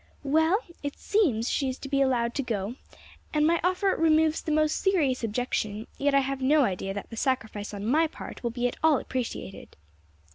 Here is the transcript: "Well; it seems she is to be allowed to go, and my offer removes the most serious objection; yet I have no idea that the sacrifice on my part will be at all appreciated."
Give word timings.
"Well; 0.23 0.57
it 0.81 0.97
seems 0.97 1.47
she 1.47 1.69
is 1.69 1.77
to 1.77 1.87
be 1.87 2.01
allowed 2.01 2.33
to 2.33 2.41
go, 2.41 2.73
and 3.35 3.45
my 3.45 3.59
offer 3.63 3.95
removes 3.95 4.41
the 4.41 4.51
most 4.51 4.77
serious 4.77 5.23
objection; 5.23 5.85
yet 5.99 6.15
I 6.15 6.21
have 6.21 6.41
no 6.41 6.63
idea 6.63 6.91
that 6.95 7.11
the 7.11 7.17
sacrifice 7.17 7.71
on 7.71 7.85
my 7.85 8.07
part 8.07 8.41
will 8.41 8.49
be 8.49 8.67
at 8.67 8.77
all 8.83 8.97
appreciated." 8.97 9.75